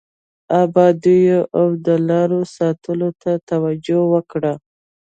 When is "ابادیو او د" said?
0.63-1.87